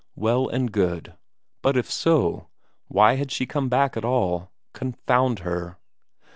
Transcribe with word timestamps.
Well 0.15 0.47
and 0.49 0.71
good. 0.71 1.13
But 1.61 1.77
if 1.77 1.91
so, 1.91 2.47
why 2.87 3.17
had 3.17 3.31
she 3.31 3.45
come 3.45 3.69
back 3.69 3.95
at 3.95 4.03
all, 4.03 4.49
confound 4.73 5.41
her! 5.41 5.77